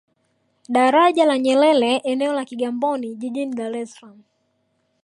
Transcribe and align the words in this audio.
Daraja 0.69 1.25
la 1.27 1.37
Nyerere 1.37 1.97
eneo 2.03 2.33
la 2.33 2.45
Kigamboni 2.45 3.15
jijini 3.15 3.55
Dar 3.55 3.73
es 3.81 3.89
salaam 3.93 4.19